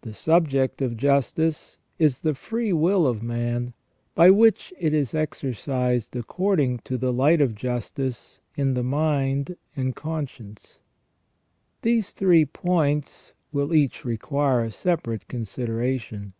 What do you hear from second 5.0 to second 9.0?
exercised according to the light of justice in the